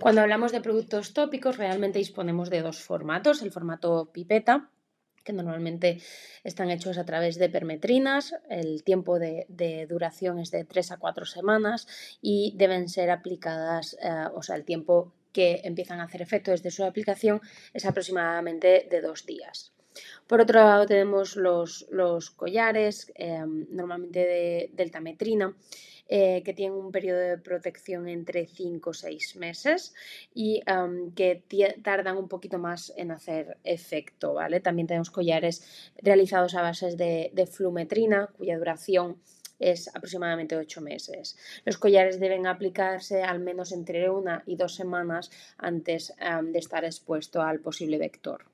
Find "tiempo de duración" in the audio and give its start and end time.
8.82-10.38